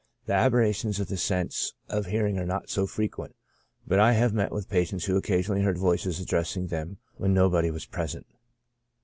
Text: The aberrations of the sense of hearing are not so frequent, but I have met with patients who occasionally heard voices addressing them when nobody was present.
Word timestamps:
The 0.25 0.33
aberrations 0.33 0.99
of 0.99 1.09
the 1.09 1.15
sense 1.17 1.75
of 1.87 2.07
hearing 2.07 2.39
are 2.39 2.45
not 2.47 2.71
so 2.71 2.87
frequent, 2.87 3.35
but 3.85 3.99
I 3.99 4.13
have 4.13 4.33
met 4.33 4.51
with 4.51 4.67
patients 4.67 5.05
who 5.05 5.15
occasionally 5.15 5.61
heard 5.61 5.77
voices 5.77 6.19
addressing 6.19 6.69
them 6.69 6.97
when 7.17 7.35
nobody 7.35 7.69
was 7.69 7.85
present. 7.85 8.25